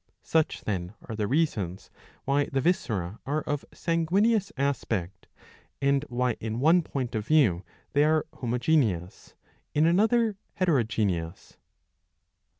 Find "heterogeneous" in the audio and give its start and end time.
10.55-11.57